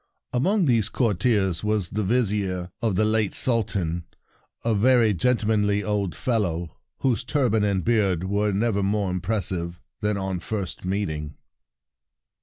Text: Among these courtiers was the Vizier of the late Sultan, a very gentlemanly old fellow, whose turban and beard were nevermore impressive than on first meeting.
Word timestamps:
Among 0.33 0.65
these 0.65 0.89
courtiers 0.89 1.63
was 1.63 1.89
the 1.89 2.01
Vizier 2.01 2.71
of 2.81 2.95
the 2.95 3.05
late 3.05 3.35
Sultan, 3.35 4.05
a 4.65 4.73
very 4.73 5.13
gentlemanly 5.13 5.83
old 5.83 6.15
fellow, 6.15 6.75
whose 7.01 7.23
turban 7.23 7.63
and 7.63 7.85
beard 7.85 8.23
were 8.23 8.51
nevermore 8.51 9.11
impressive 9.11 9.79
than 9.99 10.17
on 10.17 10.39
first 10.39 10.83
meeting. 10.85 11.35